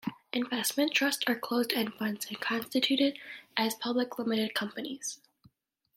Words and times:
Investment 0.33 0.95
trusts 0.95 1.23
are 1.27 1.35
closed-end 1.37 1.93
funds 1.93 2.25
and 2.25 2.35
are 2.35 2.39
constituted 2.39 3.19
as 3.55 3.75
public 3.75 4.17
limited 4.17 4.55
companies. 4.55 5.19